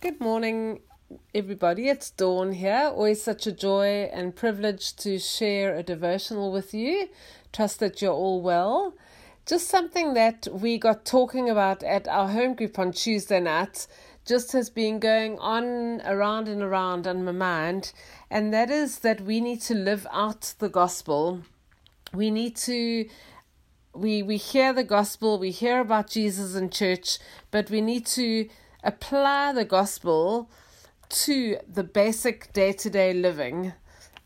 [0.00, 0.82] Good morning,
[1.34, 1.88] everybody.
[1.88, 2.92] It's Dawn here.
[2.94, 7.08] Always such a joy and privilege to share a devotional with you.
[7.52, 8.94] Trust that you're all well.
[9.44, 13.88] Just something that we got talking about at our home group on Tuesday night
[14.24, 17.92] just has been going on around and around on my mind,
[18.30, 21.42] and that is that we need to live out the gospel.
[22.14, 23.08] We need to
[23.94, 27.18] we we hear the gospel, we hear about Jesus in church,
[27.50, 28.48] but we need to
[28.82, 30.50] apply the gospel
[31.08, 33.72] to the basic day to day living,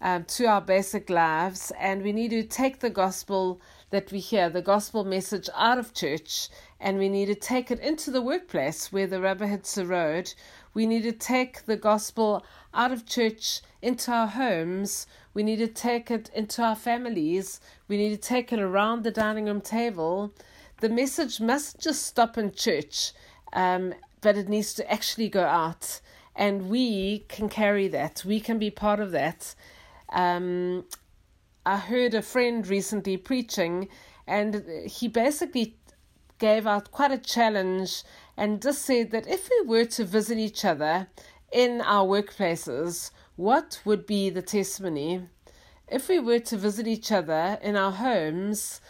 [0.01, 3.61] um, to our basic lives, and we need to take the gospel
[3.91, 6.49] that we hear, the gospel message out of church,
[6.81, 10.35] and we need to take it into the workplace where the rubber hits the road.
[10.75, 15.07] We need to take the gospel out of church into our homes.
[15.35, 17.61] We need to take it into our families.
[17.87, 20.33] We need to take it around the dining room table.
[20.81, 23.13] The message must just stop in church.
[23.53, 26.01] Um, but it needs to actually go out.
[26.35, 28.25] And we can carry that.
[28.25, 29.55] We can be part of that.
[30.09, 30.87] Um,
[31.67, 33.89] I heard a friend recently preaching,
[34.27, 35.77] and he basically
[36.39, 38.03] gave out quite a challenge
[38.37, 41.07] and just said that if we were to visit each other
[41.53, 45.29] in our workplaces, what would be the testimony?
[45.87, 48.81] If we were to visit each other in our homes,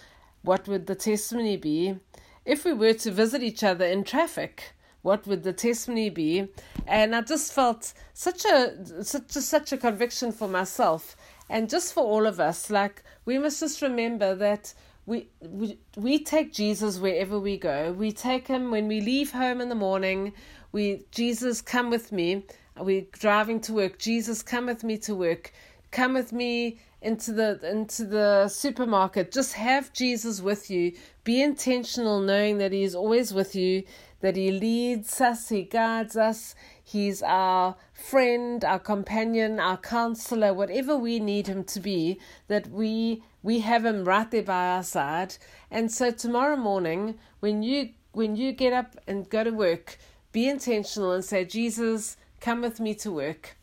[0.42, 1.96] what would the testimony be?
[2.44, 6.48] If we were to visit each other in traffic, what would the testimony be?
[6.86, 11.16] And I just felt such a such such a conviction for myself
[11.50, 12.70] and just for all of us.
[12.70, 17.92] Like we must just remember that we, we we take Jesus wherever we go.
[17.92, 20.32] We take him when we leave home in the morning.
[20.70, 22.44] We Jesus come with me.
[22.78, 23.98] We're driving to work.
[23.98, 25.52] Jesus come with me to work.
[25.92, 29.30] Come with me into the into the supermarket.
[29.30, 30.92] Just have Jesus with you.
[31.22, 33.84] Be intentional knowing that he is always with you
[34.22, 40.96] that He leads us, He guides us, He's our friend, our companion, our counselor, whatever
[40.96, 45.36] we need Him to be, that we we have Him right there by our side.
[45.70, 49.98] And so tomorrow morning, when you when you get up and go to work,
[50.30, 53.56] be intentional and say, Jesus, come with me to work.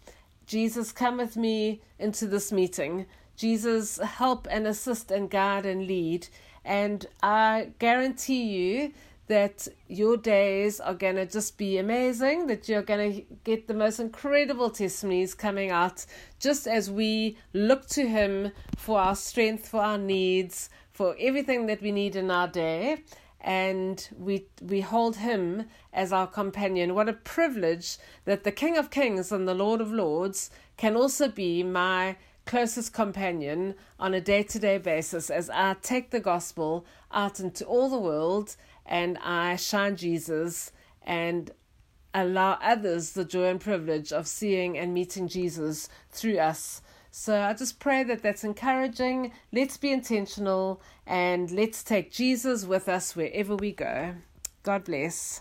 [0.49, 3.05] Jesus, come with me into this meeting.
[3.35, 6.27] Jesus, help and assist and guide and lead.
[6.65, 8.93] And I guarantee you
[9.27, 13.75] that your days are going to just be amazing, that you're going to get the
[13.75, 16.03] most incredible testimonies coming out
[16.39, 21.79] just as we look to Him for our strength, for our needs, for everything that
[21.79, 23.03] we need in our day.
[23.41, 26.94] And we we hold him as our companion.
[26.94, 31.29] What a privilege that the King of Kings and the Lord of Lords can also
[31.29, 36.85] be my closest companion on a day to day basis as I take the gospel
[37.11, 38.55] out into all the world
[38.85, 40.71] and I shine Jesus
[41.03, 41.51] and
[42.13, 46.81] allow others the joy and privilege of seeing and meeting Jesus through us.
[47.11, 49.31] So I just pray that that's encouraging.
[49.51, 54.15] Let's be intentional and let's take Jesus with us wherever we go.
[54.63, 55.37] God bless.